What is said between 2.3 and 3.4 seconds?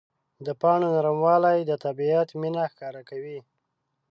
مینه ښکاره کوي.